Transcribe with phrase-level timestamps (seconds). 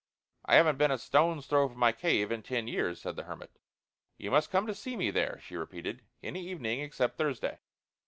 [0.45, 3.59] "I haven't been a stone's throw from my cave in ten years," said the hermit.
[4.17, 6.01] "You must come to see me there," she repeated.
[6.23, 7.59] "Any evening except Thursday."